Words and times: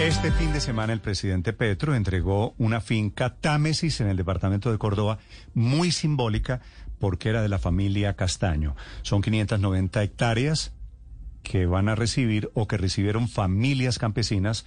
Este 0.00 0.32
fin 0.32 0.52
de 0.52 0.60
semana 0.60 0.92
el 0.92 1.00
presidente 1.00 1.52
Petro 1.52 1.94
entregó 1.94 2.54
una 2.58 2.80
finca 2.80 3.36
Támesis 3.36 4.00
en 4.00 4.08
el 4.08 4.16
departamento 4.16 4.72
de 4.72 4.76
Córdoba, 4.76 5.18
muy 5.54 5.92
simbólica 5.92 6.60
porque 6.98 7.28
era 7.28 7.42
de 7.42 7.48
la 7.48 7.60
familia 7.60 8.16
Castaño. 8.16 8.74
Son 9.02 9.22
590 9.22 10.02
hectáreas 10.02 10.74
que 11.44 11.66
van 11.66 11.88
a 11.88 11.94
recibir 11.94 12.50
o 12.54 12.66
que 12.66 12.76
recibieron 12.76 13.28
familias 13.28 14.00
campesinas 14.00 14.66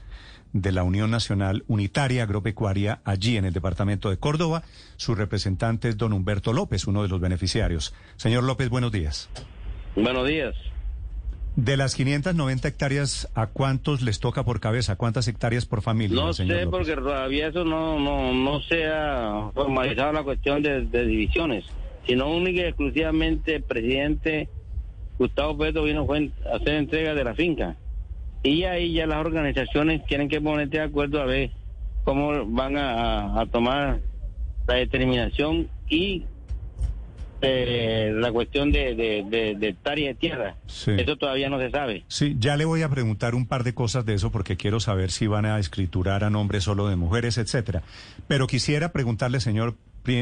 de 0.54 0.72
la 0.72 0.84
Unión 0.84 1.12
Nacional 1.12 1.66
Unitaria 1.68 2.24
Agropecuaria 2.24 3.02
allí 3.04 3.36
en 3.36 3.44
el 3.44 3.54
departamento 3.54 4.10
de 4.10 4.18
Córdoba. 4.18 4.64
Su 4.96 5.14
representante 5.14 5.90
es 5.90 5.98
don 5.98 6.14
Humberto 6.14 6.54
López, 6.54 6.88
uno 6.88 7.04
de 7.04 7.10
los 7.10 7.20
beneficiarios. 7.20 7.94
Señor 8.16 8.46
López, 8.46 8.70
buenos 8.70 8.94
días. 8.94 9.30
Buenos 9.94 10.26
días. 10.26 10.56
De 11.58 11.76
las 11.76 11.96
590 11.96 12.68
hectáreas, 12.68 13.32
¿a 13.34 13.48
cuántos 13.48 14.04
les 14.04 14.20
toca 14.20 14.44
por 14.44 14.60
cabeza? 14.60 14.96
¿Cuántas 14.96 15.28
hectáreas 15.28 15.66
por 15.66 15.82
familia? 15.82 16.16
No 16.16 16.32
señor 16.32 16.56
sé, 16.56 16.66
López? 16.66 16.78
porque 16.78 17.02
todavía 17.02 17.48
eso 17.48 17.66
no, 17.66 18.00
no, 18.00 18.32
no 18.32 18.62
se 18.62 18.86
ha 18.86 19.50
formalizado 19.56 20.14
la 20.14 20.22
cuestión 20.22 20.62
de, 20.62 20.82
de 20.86 21.08
divisiones, 21.08 21.66
sino 22.06 22.30
única 22.30 22.62
y 22.62 22.66
exclusivamente 22.66 23.56
el 23.56 23.64
presidente 23.64 24.50
Gustavo 25.18 25.58
Petro 25.58 25.82
vino 25.86 26.08
a 26.12 26.56
hacer 26.58 26.76
entrega 26.76 27.16
de 27.16 27.24
la 27.24 27.34
finca. 27.34 27.76
Y 28.44 28.66
ahí 28.66 28.94
ya 28.94 29.08
las 29.08 29.26
organizaciones 29.26 30.06
tienen 30.06 30.30
que 30.30 30.40
ponerse 30.40 30.78
de 30.78 30.84
acuerdo 30.84 31.20
a 31.20 31.26
ver 31.26 31.50
cómo 32.04 32.46
van 32.46 32.78
a, 32.78 33.42
a 33.42 33.48
tomar 33.48 34.00
la 34.68 34.76
determinación 34.76 35.70
y 35.90 36.24
eh, 37.42 38.12
la 38.16 38.32
cuestión 38.32 38.72
de, 38.72 38.96
de, 38.96 39.24
de, 39.30 39.56
de 39.56 39.76
de 39.84 40.16
tierra. 40.16 40.56
Sí. 40.66 40.92
Eso 40.98 41.18
todavía 41.18 41.50
no 41.50 41.60
se 41.60 41.70
sabe. 41.70 42.04
Sí, 42.08 42.36
ya 42.40 42.58
le 42.58 42.66
voy 42.66 42.82
a 42.82 42.90
preguntar 42.90 43.36
un 43.36 43.46
par 43.46 43.64
de 43.64 43.74
cosas 43.74 44.06
de 44.06 44.16
eso 44.16 44.32
porque 44.32 44.58
quiero 44.58 44.80
saber 44.80 45.12
si 45.12 45.28
van 45.28 45.46
a 45.46 45.60
escriturar 45.60 46.24
a 46.24 46.30
nombre 46.30 46.62
solo 46.62 46.88
de 46.88 46.96
mujeres, 46.96 47.38
etcétera. 47.38 47.84
Pero 48.28 48.48
quisiera 48.48 48.92
preguntarle, 48.92 49.40
señor, 49.40 49.76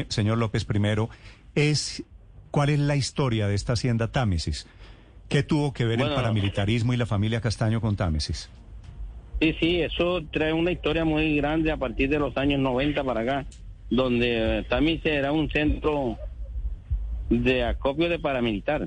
señor 0.08 0.38
López, 0.38 0.64
primero, 0.64 1.08
es 1.54 2.04
cuál 2.50 2.70
es 2.70 2.78
la 2.78 2.96
historia 2.96 3.48
de 3.48 3.54
esta 3.54 3.74
hacienda 3.74 4.12
Támesis. 4.12 4.66
¿Qué 5.28 5.42
tuvo 5.42 5.72
que 5.72 5.84
ver 5.84 6.00
el 6.00 6.14
paramilitarismo 6.14 6.92
y 6.92 6.96
la 6.96 7.06
familia 7.06 7.40
Castaño 7.40 7.80
con 7.80 7.96
Támesis? 7.96 8.48
Sí, 9.40 9.54
sí, 9.60 9.80
eso 9.80 10.22
trae 10.30 10.52
una 10.52 10.70
historia 10.70 11.04
muy 11.04 11.36
grande 11.36 11.70
a 11.70 11.76
partir 11.76 12.08
de 12.08 12.18
los 12.18 12.36
años 12.36 12.60
90 12.60 13.02
para 13.04 13.20
acá, 13.20 13.46
donde 13.90 14.64
también 14.68 15.00
era 15.04 15.32
un 15.32 15.50
centro 15.50 16.16
de 17.30 17.64
acopio 17.64 18.08
de 18.08 18.18
paramilitar. 18.18 18.86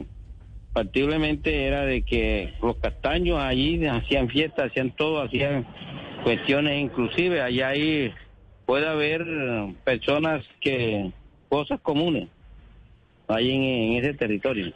Partiblemente 0.73 1.65
era 1.65 1.83
de 1.85 2.03
que 2.03 2.53
los 2.61 2.77
castaños 2.77 3.39
allí 3.41 3.85
hacían 3.85 4.29
fiestas, 4.29 4.67
hacían 4.69 4.91
todo, 4.91 5.21
hacían 5.21 5.65
cuestiones, 6.23 6.79
inclusive 6.81 7.41
allá 7.41 7.69
ahí 7.69 8.11
puede 8.65 8.87
haber 8.87 9.25
eh, 9.27 9.75
personas 9.83 10.45
que, 10.61 11.11
cosas 11.49 11.79
comunes, 11.81 12.29
ahí 13.27 13.49
en, 13.51 13.63
en 13.63 13.93
ese 14.05 14.13
territorio. 14.13 14.71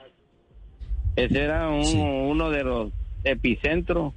Ese 1.15 1.41
era 1.43 1.69
un- 1.69 1.85
Sí. 1.85 1.97
uno 1.99 2.49
de 2.49 2.63
los 2.63 2.91
epicentros 3.23 4.13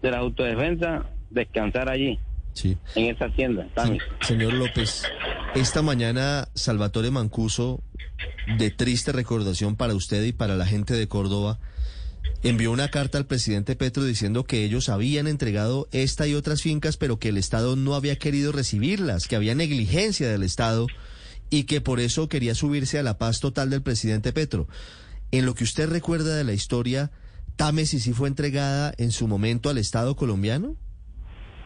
de 0.00 0.10
la 0.12 0.18
autodefensa, 0.18 1.06
descansar 1.30 1.90
allí, 1.90 2.18
Sí. 2.52 2.76
en 2.94 3.06
esa 3.06 3.24
hacienda. 3.26 3.66
también. 3.74 4.00
Señor 4.20 4.52
López, 4.54 5.10
esta 5.54 5.82
mañana 5.82 6.48
Salvatore 6.54 7.10
Mancuso, 7.10 7.82
de 8.58 8.70
triste 8.70 9.12
recordación 9.12 9.76
para 9.76 9.94
usted 9.94 10.22
y 10.24 10.32
para 10.32 10.56
la 10.56 10.66
gente 10.66 10.94
de 10.94 11.08
Córdoba, 11.08 11.58
envió 12.42 12.72
una 12.72 12.88
carta 12.90 13.18
al 13.18 13.26
presidente 13.26 13.76
Petro 13.76 14.04
diciendo 14.04 14.44
que 14.44 14.64
ellos 14.64 14.88
habían 14.88 15.26
entregado 15.26 15.88
esta 15.92 16.26
y 16.26 16.34
otras 16.34 16.62
fincas, 16.62 16.96
pero 16.96 17.18
que 17.18 17.30
el 17.30 17.38
Estado 17.38 17.76
no 17.76 17.94
había 17.94 18.16
querido 18.16 18.52
recibirlas, 18.52 19.26
que 19.28 19.36
había 19.36 19.54
negligencia 19.54 20.28
del 20.28 20.42
Estado 20.42 20.86
y 21.50 21.64
que 21.64 21.80
por 21.80 22.00
eso 22.00 22.28
quería 22.28 22.54
subirse 22.54 22.98
a 22.98 23.02
la 23.02 23.18
paz 23.18 23.40
total 23.40 23.70
del 23.70 23.82
presidente 23.82 24.32
Petro. 24.32 24.68
En 25.30 25.46
lo 25.46 25.54
que 25.54 25.64
usted 25.64 25.88
recuerda 25.88 26.36
de 26.36 26.44
la 26.44 26.52
historia, 26.52 27.10
Támesis 27.56 28.04
sí 28.04 28.12
fue 28.12 28.28
entregada 28.28 28.94
en 28.98 29.12
su 29.12 29.28
momento 29.28 29.70
al 29.70 29.78
Estado 29.78 30.14
colombiano? 30.16 30.76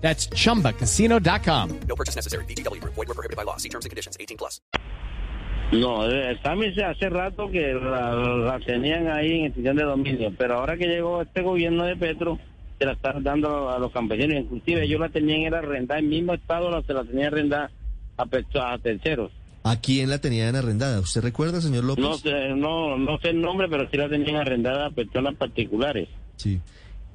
That's 0.00 0.28
chumbacasino.com. 0.30 1.70
No 1.88 1.94
purchase 1.94 2.16
necessary. 2.16 2.44
Group. 2.46 2.94
Void 2.94 3.08
were 3.08 3.14
prohibited 3.14 3.36
by 3.36 3.44
law. 3.44 3.56
See 3.58 3.68
terms 3.68 3.84
and 3.84 3.90
conditions. 3.90 4.16
18 4.18 4.36
plus. 4.36 4.60
No, 5.72 6.04
eh, 6.10 6.36
también 6.42 6.74
se 6.74 6.82
hace 6.82 7.08
rato 7.08 7.48
que 7.48 7.72
la, 7.74 8.12
la 8.12 8.58
tenían 8.58 9.06
ahí 9.08 9.38
en 9.38 9.44
extinción 9.46 9.76
de 9.76 9.84
dominio, 9.84 10.32
pero 10.36 10.58
ahora 10.58 10.76
que 10.76 10.86
llegó 10.86 11.22
este 11.22 11.42
gobierno 11.42 11.84
de 11.84 11.94
Petro, 11.94 12.40
se 12.76 12.84
la 12.86 12.92
están 12.94 13.22
dando 13.22 13.70
a 13.70 13.78
los 13.78 13.92
campesinos, 13.92 14.36
inclusive 14.36 14.82
ellos 14.82 14.98
la 14.98 15.10
tenían 15.10 15.42
era 15.42 15.58
arrendada, 15.58 16.00
el 16.00 16.06
mismo 16.06 16.34
estado 16.34 16.72
la, 16.72 16.82
se 16.82 16.92
la 16.92 17.04
tenía 17.04 17.28
arrendada 17.28 17.70
a, 18.16 18.24
a 18.72 18.78
terceros. 18.78 19.30
¿A 19.62 19.76
quién 19.80 20.10
la 20.10 20.18
tenían 20.18 20.56
arrendada? 20.56 20.98
¿Usted 20.98 21.20
recuerda, 21.20 21.60
señor 21.60 21.84
López? 21.84 22.02
No 22.02 22.14
sé, 22.16 22.48
no, 22.56 22.96
no 22.98 23.18
sé 23.18 23.28
el 23.28 23.40
nombre, 23.40 23.68
pero 23.70 23.88
sí 23.90 23.96
la 23.96 24.08
tenían 24.08 24.36
arrendada 24.36 24.86
a 24.86 24.90
personas 24.90 25.36
particulares. 25.36 26.08
Sí. 26.34 26.58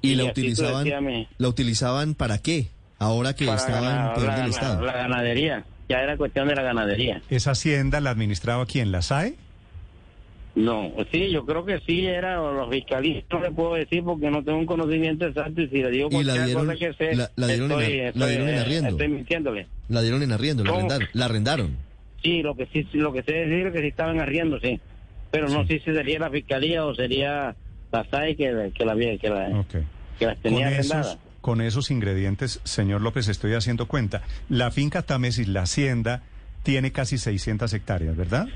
¿Y 0.02 0.12
Y 0.12 0.16
la 0.16 0.25
utilizaban, 0.25 0.73
sucesivamente. 0.75 1.29
la 1.40 1.47
utilizaban 1.50 2.13
para 2.16 2.38
qué? 2.38 2.67
Ahora 3.00 3.34
que 3.36 3.46
para 3.46 3.58
estaba 3.58 3.82
ganar- 3.82 4.08
en 4.08 4.14
poder 4.14 4.30
la, 4.30 4.36
del 4.36 4.44
la- 4.44 4.50
Estado. 4.56 4.86
la 4.86 4.94
ganadería, 4.94 5.66
ya 5.90 6.02
era 6.02 6.18
cuestión 6.18 6.48
de 6.48 6.56
la 6.56 6.62
ganadería. 6.64 7.22
¿Esa 7.30 7.52
hacienda 7.52 8.00
la 8.02 8.10
administraba 8.12 8.66
quién? 8.66 8.92
¿La 8.92 9.02
SAE? 9.02 9.36
No, 10.56 10.90
sí, 11.12 11.32
yo 11.32 11.46
creo 11.46 11.66
que 11.66 11.82
sí 11.86 12.06
era 12.06 12.42
o 12.42 12.54
los 12.54 12.70
fiscalistas, 12.70 13.26
no 13.30 13.46
le 13.46 13.52
puedo 13.52 13.74
decir 13.74 14.02
porque 14.06 14.32
no 14.32 14.42
tengo 14.42 14.58
un 14.60 14.66
conocimiento 14.66 15.26
exacto 15.26 15.62
y 15.62 15.68
si 15.68 15.82
le 15.84 15.92
digo 15.92 16.08
Y 16.10 16.24
la 16.24 16.34
cualquier 16.34 16.46
dieron- 16.46 16.66
cosa 16.68 16.80
que 16.80 16.94
sé, 16.94 17.16
la- 17.16 17.30
la 17.36 17.48
dieron 17.48 17.72
en 17.74 17.80
estoy, 17.82 17.98
la 17.98 18.08
estoy, 18.08 18.30
dieron 18.30 18.48
en 18.50 18.56
eh, 18.56 18.60
arriendo. 18.60 18.90
estoy 18.92 19.08
mintiéndole. 19.10 19.68
La 19.90 20.02
dieron 20.02 20.24
en 20.24 20.32
arriendo, 20.32 20.64
la 20.64 20.72
arrendaron. 20.74 21.08
La 21.12 21.26
arrendaron. 21.26 21.78
Sí, 22.24 22.42
lo 22.42 22.56
que 22.56 22.68
sí, 22.68 22.88
sí, 22.90 22.98
lo 23.00 23.12
que 23.12 23.22
sé 23.24 23.34
decir 23.34 23.68
es 23.68 23.74
que 23.74 23.82
sí 23.82 23.88
estaban 23.88 24.20
arriendo, 24.22 24.58
sí. 24.62 24.80
Pero 25.30 25.50
no 25.50 25.68
sé 25.68 25.80
si 25.80 25.92
sería 25.92 26.20
la 26.20 26.30
fiscalía 26.30 26.86
o 26.86 26.96
sería 26.96 27.54
la 27.92 28.06
SAE 28.10 28.38
que, 28.38 28.72
que, 28.74 28.86
la, 28.86 28.96
que, 28.96 29.30
la, 29.30 29.60
Ok. 29.60 29.76
que 30.18 30.26
las 30.26 30.36
Con 30.36 30.42
tenía 30.44 30.70
esos, 30.70 30.90
arrendadas. 30.92 31.20
Con 31.46 31.62
esos 31.62 31.92
ingredientes, 31.92 32.60
señor 32.64 33.02
López, 33.02 33.28
estoy 33.28 33.54
haciendo 33.54 33.86
cuenta. 33.86 34.24
La 34.50 34.72
finca 34.72 35.04
Támesis, 35.04 35.48
la 35.48 35.62
hacienda, 35.62 36.24
tiene 36.64 36.92
casi 36.92 37.20
600 37.20 37.72
hectáreas, 37.72 38.18
¿verdad? 38.18 38.47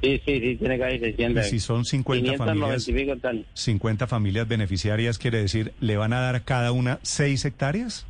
Sí, 0.00 0.22
sí, 0.24 0.38
sí, 0.38 0.54
tiene 0.54 0.76
haber 0.76 1.00
600. 1.00 1.44
Y 1.44 1.50
si 1.50 1.58
son 1.58 1.84
50 1.84 2.22
590 2.22 2.44
familias, 2.44 2.86
y 2.86 2.92
pico 2.92 3.16
tal. 3.16 3.46
50 3.52 4.06
familias 4.06 4.46
beneficiarias, 4.46 5.18
quiere 5.18 5.38
decir, 5.38 5.72
¿le 5.80 5.96
van 5.96 6.12
a 6.12 6.20
dar 6.20 6.44
cada 6.44 6.70
una 6.70 7.00
6 7.02 7.46
hectáreas? 7.46 8.06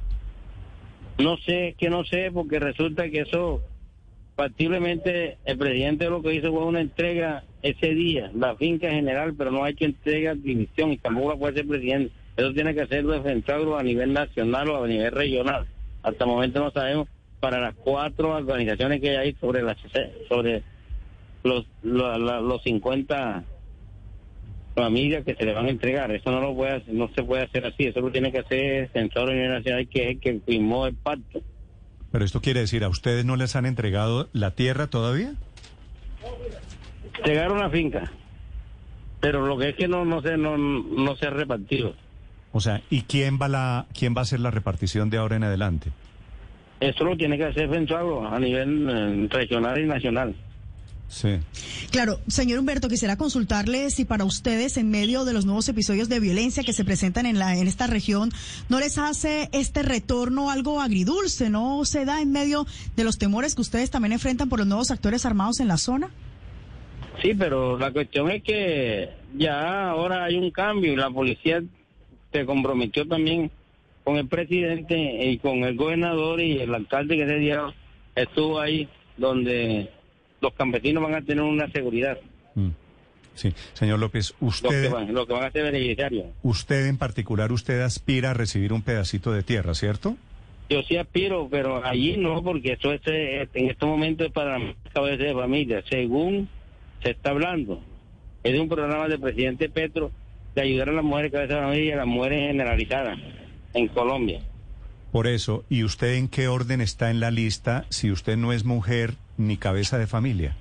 No 1.17 1.39
sé, 1.39 1.75
que 1.79 1.89
no 1.89 2.05
sé, 2.05 2.31
porque 2.31 2.59
resulta 2.59 3.09
que 3.09 3.23
eso, 3.23 3.63
factiblemente, 4.35 5.39
el 5.47 5.57
presidente 5.57 6.11
lo 6.11 6.21
que 6.21 6.35
hizo 6.35 6.53
fue 6.53 6.67
una 6.67 6.83
entrega 6.83 7.45
ese 7.63 7.95
día, 7.95 8.31
la 8.35 8.55
finca 8.57 8.91
general, 8.91 9.33
pero 9.35 9.51
no 9.51 9.65
hay 9.65 9.73
que 9.73 9.87
entrega 9.87 10.35
división 10.35 10.93
y 10.93 10.99
tampoco 10.99 11.31
la 11.31 11.39
puede 11.39 11.55
ser 11.55 11.67
presidente. 11.67 12.13
Eso 12.37 12.53
tiene 12.53 12.75
que 12.75 12.87
ser 12.87 13.05
defensado 13.07 13.79
a 13.79 13.83
nivel 13.83 14.13
nacional 14.13 14.69
o 14.71 14.85
a 14.85 14.87
nivel 14.89 15.11
regional. 15.13 15.67
Hasta 16.03 16.25
el 16.25 16.31
momento 16.31 16.61
no 16.63 16.71
sabemos 16.71 17.09
para 17.41 17.61
las 17.61 17.75
cuatro 17.75 18.31
organizaciones 18.31 19.01
que 19.01 19.17
hay 19.17 19.35
sobre 19.41 19.63
las 19.63 19.77
sobre 20.29 20.63
los 21.45 21.67
la- 21.83 22.19
la- 22.19 22.41
los 22.41 22.63
50 22.63 23.45
familias 24.75 25.25
que 25.25 25.35
se 25.35 25.45
le 25.45 25.55
van 25.55 25.67
a 25.67 25.71
entregar. 25.71 26.11
Eso 26.11 26.31
no 26.31 26.41
lo 26.41 26.55
puede 26.55 26.73
hacer- 26.77 26.93
no 26.95 27.09
se 27.15 27.23
puede 27.23 27.45
hacer 27.45 27.65
así. 27.67 27.87
Eso 27.87 28.01
lo 28.01 28.11
tiene 28.11 28.31
que 28.31 28.41
hacer 28.41 28.91
el 28.95 29.11
nivel 29.27 29.51
nacional 29.53 29.89
que 29.89 30.03
es 30.03 30.09
el 30.11 30.21
que 30.21 30.41
firmó 30.47 30.87
el 30.87 30.95
pacto. 30.95 31.41
Pero 32.13 32.25
esto 32.25 32.41
quiere 32.41 32.61
decir, 32.61 32.85
¿a 32.85 32.89
ustedes 32.89 33.25
no 33.25 33.37
les 33.37 33.57
han 33.57 33.67
entregado 33.67 34.29
la 34.33 34.53
tierra 34.53 34.87
todavía? 34.89 35.35
Llegaron 37.25 37.59
a 37.59 37.63
la 37.65 37.71
finca, 37.71 38.13
pero 39.21 39.47
lo 39.47 39.57
que 39.59 39.71
es 39.71 39.77
que 39.77 39.89
no, 39.89 40.05
no, 40.05 40.21
se, 40.23 40.37
no, 40.37 40.57
no 40.59 41.17
se 41.17 41.27
ha 41.27 41.31
repartido. 41.31 41.95
O 42.57 42.61
sea, 42.61 42.81
¿y 42.89 43.03
quién 43.03 43.39
va, 43.39 43.49
la, 43.49 43.85
quién 43.93 44.15
va 44.15 44.21
a 44.21 44.23
hacer 44.23 44.41
la 44.41 44.51
repartición 44.51 45.11
de 45.11 45.19
ahora 45.19 45.37
en 45.37 45.45
adelante? 45.45 45.91
Eso 46.81 47.05
lo 47.05 47.15
tiene 47.15 47.37
que 47.37 47.45
hacer 47.45 47.69
Pensado 47.69 48.27
a 48.27 48.41
nivel 48.41 48.89
eh, 48.89 49.29
regional 49.31 49.79
y 49.79 49.85
nacional. 49.85 50.35
Sí. 51.09 51.37
Claro, 51.91 52.19
señor 52.29 52.59
Humberto, 52.59 52.89
quisiera 52.89 53.19
consultarle 53.19 53.91
si 53.91 54.07
para 54.07 54.25
ustedes, 54.25 54.79
en 54.79 54.89
medio 54.89 55.27
de 55.27 55.35
los 55.35 55.45
nuevos 55.45 55.69
episodios 55.69 56.09
de 56.09 56.19
violencia 56.19 56.65
que 56.65 56.73
se 56.73 56.83
presentan 56.87 57.27
en, 57.27 57.39
la, 57.39 57.59
en 57.59 57.69
esta 57.69 57.89
región, 57.89 58.31
no 58.71 58.81
les 58.81 58.97
hace 58.97 59.51
este 59.53 59.83
retorno 59.83 60.51
algo 60.51 60.81
agridulce, 60.81 61.51
¿no 61.51 61.85
se 61.85 62.07
da 62.07 62.23
en 62.23 62.33
medio 62.33 62.67
de 62.97 63.05
los 63.05 63.19
temores 63.19 63.55
que 63.55 63.61
ustedes 63.61 63.91
también 63.91 64.13
enfrentan 64.13 64.49
por 64.49 64.61
los 64.61 64.67
nuevos 64.67 64.91
actores 64.91 65.27
armados 65.27 65.61
en 65.61 65.69
la 65.69 65.77
zona? 65.77 66.09
Sí, 67.21 67.35
pero 67.35 67.79
la 67.79 67.93
cuestión 67.93 68.31
es 68.31 68.43
que 68.43 69.11
ya 69.37 69.91
ahora 69.91 70.25
hay 70.25 70.37
un 70.37 70.51
cambio 70.51 70.95
y 70.95 70.97
la 70.97 71.11
policía 71.11 71.63
se 72.33 72.45
comprometió 72.45 73.07
también 73.07 73.51
con 74.05 74.17
el 74.17 74.29
presidente 74.29 74.97
y 74.97 75.39
con 75.39 75.65
el 75.65 75.77
gobernador 75.77 76.41
y 76.41 76.61
el 76.61 76.75
alcalde 76.75 77.17
que 77.17 77.25
ese 77.25 77.37
día 77.37 77.75
estuvo 78.15 78.61
ahí 78.61 78.89
donde 79.17 79.91
los 80.41 80.53
campesinos 80.55 81.03
van 81.03 81.15
a 81.15 81.23
tener 81.23 81.43
una 81.43 81.71
seguridad. 81.71 82.19
Mm. 82.55 82.69
Sí, 83.35 83.53
señor 83.75 83.99
López, 83.99 84.35
usted, 84.41 84.85
que, 84.85 84.89
van, 84.89 85.13
lo 85.13 85.27
que 85.27 85.35
van 85.35 85.45
a 85.45 85.51
ser 85.51 85.65
beneficiarios. 85.65 86.27
usted 86.43 86.87
en 86.87 86.97
particular, 86.97 87.53
usted 87.53 87.83
aspira 87.83 88.31
a 88.31 88.35
recibir 88.35 88.73
un 88.73 88.81
pedacito 88.81 89.31
de 89.33 89.43
tierra, 89.43 89.75
¿cierto? 89.75 90.17
Yo 90.71 90.83
sí 90.83 90.97
aspiro, 90.97 91.47
pero 91.51 91.85
allí 91.85 92.17
no, 92.17 92.43
porque 92.43 92.73
eso 92.73 92.93
es, 92.93 93.01
eh, 93.07 93.49
en 93.55 93.71
estos 93.71 93.89
momentos 93.89 94.29
es 94.29 94.33
para 94.33 94.59
cabeza 94.93 95.25
de 95.25 95.35
familia. 95.35 95.83
Según 95.89 96.49
se 97.03 97.11
está 97.11 97.31
hablando, 97.31 97.83
es 98.43 98.53
de 98.53 98.61
un 98.61 98.69
programa 98.69 99.07
del 99.07 99.21
presidente 99.21 99.69
Petro 99.69 100.11
de 100.57 100.63
ayudar 100.63 100.89
a 100.89 100.93
las 100.93 101.05
mujeres 101.05 101.31
cabeza 101.31 101.55
de 101.55 101.61
familia 101.61 101.85
y 101.85 101.93
a 101.93 101.97
las 101.97 102.07
mujeres 102.07 102.49
generalizadas 102.49 103.19
en 103.75 103.89
Colombia. 103.89 104.41
Por 105.13 105.27
eso, 105.27 105.65
¿y 105.69 105.85
usted 105.85 106.15
en 106.15 106.29
qué 106.29 106.49
orden 106.49 106.81
está 106.81 107.11
en 107.11 107.21
la 107.21 107.31
lista 107.31 107.85
si 107.91 108.11
usted 108.11 108.37
no 108.37 108.53
es 108.53 108.65
mujer 108.65 109.15
ni 109.37 109.59
cabeza 109.59 109.99
de 109.99 110.07
familia? 110.07 110.57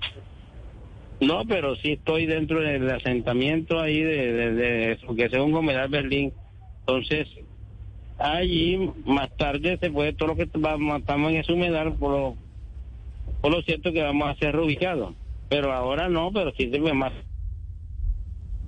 No, 1.21 1.45
pero 1.45 1.75
sí 1.77 1.93
estoy 1.93 2.25
dentro 2.25 2.59
del 2.59 2.89
asentamiento 2.91 3.79
ahí 3.79 4.01
de, 4.01 4.33
de, 4.33 4.53
de 4.53 5.29
que 5.29 5.39
un 5.39 5.53
Gomedal 5.53 5.89
Berlín. 5.89 6.33
Entonces, 6.81 7.27
allí 8.19 8.91
más 9.05 9.35
tarde 9.37 9.77
se 9.79 9.89
puede, 9.89 10.13
todo 10.13 10.29
lo 10.29 10.35
que 10.35 10.47
vamos, 10.53 10.99
estamos 10.99 11.31
en 11.31 11.37
ese 11.37 11.53
humedal, 11.53 11.93
por 11.93 12.11
lo, 12.11 12.35
por 13.41 13.51
lo 13.51 13.61
cierto 13.61 13.93
que 13.93 14.03
vamos 14.03 14.29
a 14.29 14.35
ser 14.35 14.55
reubicados. 14.55 15.15
Pero 15.47 15.71
ahora 15.71 16.09
no, 16.09 16.31
pero 16.33 16.51
sí 16.57 16.69
se 16.69 16.79
ve 16.79 16.93
más. 16.93 17.13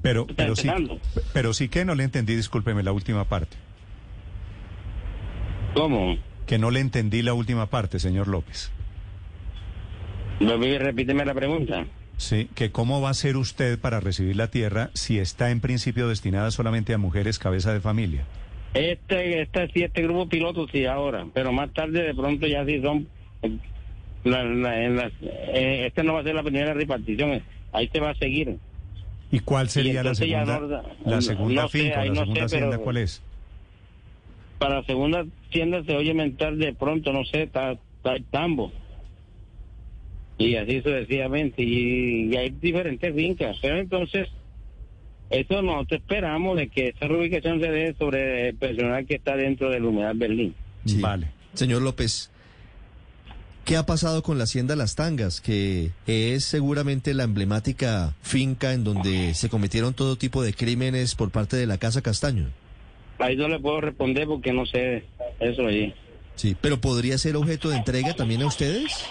Pero, 0.01 0.27
pero 0.35 0.55
sí, 0.55 0.69
pero 1.33 1.53
sí 1.53 1.69
que 1.69 1.83
no 1.85 1.95
le 1.95 2.03
entendí, 2.03 2.35
discúlpeme 2.35 2.83
la 2.83 2.91
última 2.91 3.25
parte. 3.25 3.57
¿Cómo? 5.73 6.17
Que 6.45 6.57
no 6.57 6.71
le 6.71 6.79
entendí 6.79 7.21
la 7.21 7.33
última 7.33 7.69
parte, 7.69 7.99
señor 7.99 8.27
López. 8.27 8.71
Repíteme 10.39 11.25
la 11.25 11.33
pregunta. 11.33 11.85
Sí, 12.17 12.49
que 12.55 12.71
cómo 12.71 13.01
va 13.01 13.09
a 13.09 13.13
ser 13.13 13.37
usted 13.37 13.79
para 13.79 13.99
recibir 13.99 14.35
la 14.35 14.47
tierra 14.49 14.89
si 14.93 15.19
está 15.19 15.51
en 15.51 15.61
principio 15.61 16.07
destinada 16.07 16.49
solamente 16.51 16.93
a 16.93 16.97
mujeres 16.97 17.37
cabeza 17.37 17.73
de 17.73 17.79
familia. 17.81 18.25
Este, 18.73 19.41
este, 19.41 19.67
sí, 19.73 19.83
este 19.83 20.01
grupo 20.03 20.27
piloto 20.27 20.67
sí 20.71 20.85
ahora, 20.85 21.25
pero 21.33 21.51
más 21.51 21.71
tarde 21.73 22.03
de 22.03 22.13
pronto 22.15 22.47
ya 22.47 22.65
sí 22.65 22.81
son. 22.81 23.07
eh, 23.43 23.57
la- 24.23 24.43
la- 24.43 24.83
en 24.83 24.95
las- 24.95 25.13
eh, 25.21 25.85
este 25.87 26.03
no 26.03 26.13
va 26.13 26.21
a 26.21 26.23
ser 26.23 26.33
la 26.35 26.43
primera 26.43 26.73
repartición, 26.73 27.33
eh, 27.33 27.43
ahí 27.71 27.87
se 27.93 27.99
va 27.99 28.09
a 28.11 28.15
seguir. 28.15 28.57
¿Y 29.31 29.39
cuál 29.41 29.69
sería 29.69 30.03
la 30.03 30.15
segunda, 30.15 30.59
no- 30.59 30.83
la 31.05 31.21
segunda 31.21 31.63
no 31.63 31.69
finca, 31.69 32.05
la 32.05 32.09
no 32.09 32.15
segunda 32.21 32.47
sé, 32.49 32.55
hacienda, 32.57 32.77
cuál 32.77 32.97
es? 32.97 33.21
Para 34.57 34.75
la 34.75 34.83
segunda 34.83 35.25
tienda 35.49 35.83
se 35.83 35.95
oye 35.95 36.13
mental 36.13 36.57
de 36.57 36.73
pronto, 36.73 37.11
no 37.13 37.25
sé, 37.25 37.43
está, 37.43 37.71
el 38.05 38.23
tambo. 38.31 38.71
Y 40.37 40.55
así 40.55 40.77
sucesivamente. 40.81 41.61
Y, 41.63 42.31
y 42.33 42.37
hay 42.37 42.51
diferentes 42.51 43.13
fincas. 43.13 43.57
Pero 43.61 43.77
entonces, 43.79 44.29
eso 45.29 45.61
nosotros 45.61 45.99
esperamos 46.01 46.55
de 46.57 46.69
que 46.69 46.89
esa 46.89 47.07
reubicación 47.07 47.59
se 47.59 47.69
dé 47.69 47.93
sobre 47.99 48.49
el 48.49 48.55
personal 48.55 49.05
que 49.05 49.15
está 49.15 49.35
dentro 49.35 49.69
del 49.69 49.83
humedal 49.85 50.17
Berlín. 50.17 50.55
Sí. 50.85 51.01
Vale. 51.01 51.27
Señor 51.53 51.81
López, 51.81 52.31
¿qué 53.67 53.75
ha 53.75 53.85
pasado 53.85 54.23
con 54.23 54.37
la 54.37 54.45
Hacienda 54.45 54.77
Las 54.77 54.95
Tangas, 54.95 55.41
que 55.41 55.91
es 56.07 56.45
seguramente 56.45 57.13
la 57.13 57.23
emblemática 57.23 58.15
finca 58.21 58.71
en 58.71 58.85
donde 58.85 59.33
se 59.33 59.49
cometieron 59.49 59.93
todo 59.93 60.15
tipo 60.15 60.41
de 60.41 60.53
crímenes 60.53 61.15
por 61.15 61.31
parte 61.31 61.57
de 61.57 61.67
la 61.67 61.77
Casa 61.77 62.01
Castaño? 62.01 62.47
Ahí 63.19 63.35
no 63.35 63.49
le 63.49 63.59
puedo 63.59 63.81
responder 63.81 64.25
porque 64.25 64.53
no 64.53 64.65
sé 64.65 65.03
eso 65.41 65.67
allí. 65.67 65.93
Sí, 66.35 66.55
pero 66.61 66.79
podría 66.79 67.17
ser 67.17 67.35
objeto 67.35 67.67
de 67.67 67.75
entrega 67.75 68.13
también 68.13 68.41
a 68.41 68.47
ustedes. 68.47 69.05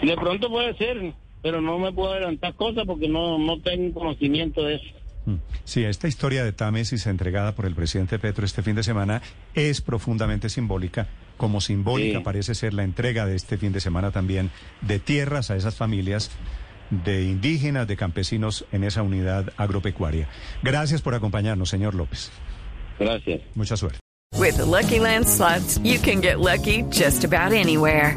De 0.00 0.16
pronto 0.16 0.48
puede 0.48 0.74
ser, 0.78 1.12
pero 1.42 1.60
no 1.60 1.78
me 1.78 1.92
puedo 1.92 2.12
adelantar 2.12 2.54
cosas 2.54 2.84
porque 2.86 3.06
no, 3.06 3.38
no 3.38 3.60
tengo 3.60 4.00
conocimiento 4.00 4.64
de 4.64 4.76
eso. 4.76 4.86
Mm. 5.26 5.36
Sí, 5.64 5.84
esta 5.84 6.08
historia 6.08 6.44
de 6.44 6.52
Támesis 6.52 7.06
entregada 7.06 7.54
por 7.54 7.66
el 7.66 7.74
presidente 7.74 8.18
Petro 8.18 8.44
este 8.44 8.62
fin 8.62 8.74
de 8.76 8.82
semana 8.82 9.22
es 9.54 9.80
profundamente 9.80 10.48
simbólica, 10.48 11.06
como 11.36 11.60
simbólica 11.60 12.18
Sí. 12.18 12.24
parece 12.24 12.54
ser 12.54 12.74
la 12.74 12.84
entrega 12.84 13.24
de 13.26 13.36
este 13.36 13.56
fin 13.56 13.72
de 13.72 13.80
semana 13.80 14.10
también 14.10 14.50
de 14.82 14.98
tierras 14.98 15.50
a 15.50 15.56
esas 15.56 15.76
familias 15.76 16.30
de 16.90 17.22
indígenas, 17.24 17.88
de 17.88 17.96
campesinos 17.96 18.66
en 18.70 18.84
esa 18.84 19.02
unidad 19.02 19.52
agropecuaria. 19.56 20.28
Gracias 20.62 21.00
por 21.00 21.14
acompañarnos, 21.14 21.70
señor 21.70 21.94
López. 21.94 22.30
Gracias. 23.00 23.40
Mucha 23.54 23.76
suerte. 23.76 23.98
With 24.36 24.56
the 24.56 24.66
Lucky 24.66 24.98
Land 24.98 25.26
slots, 25.26 25.78
you 25.82 25.98
can 25.98 26.20
get 26.20 26.38
lucky 26.40 26.82
just 26.90 27.24
about 27.24 27.52
anywhere. 27.52 28.16